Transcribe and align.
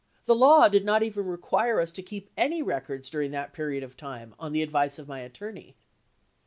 The 0.25 0.33
law 0.33 0.67
did 0.67 0.83
not 0.83 1.03
even 1.03 1.27
require 1.27 1.79
us 1.79 1.91
to 1.91 2.01
keep 2.01 2.31
any 2.35 2.63
records 2.63 3.07
dur 3.07 3.21
ing 3.21 3.29
that 3.33 3.53
period 3.53 3.83
of 3.83 3.95
time, 3.95 4.33
on 4.39 4.51
the 4.51 4.63
advice 4.63 4.97
of 4.97 5.07
my 5.07 5.19
attorney. 5.19 5.75